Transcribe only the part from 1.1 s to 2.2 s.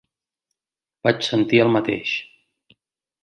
sentir el mateix.